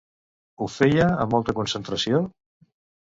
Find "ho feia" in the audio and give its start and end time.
0.63-1.05